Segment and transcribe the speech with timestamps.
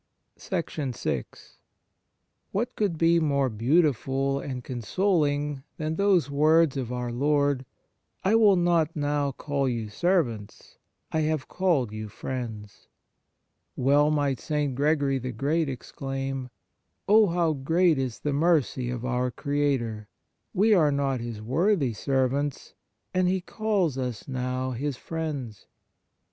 [0.33, 1.17] vi T T 7
[2.55, 7.67] HAT could be more beautiful and Y V consoling, than those words of Our Lord:"
[8.25, 10.79] I will not now call you ser vants...
[11.11, 12.87] I have called you friends."
[13.75, 14.73] Well might St.
[14.73, 16.49] Gregory the Great ex claim:"
[17.07, 20.07] Oh, how great is the mercy of our Creator
[20.53, 22.73] 1 we are not His worthy servants
[23.13, 25.67] and He calls us now His friends."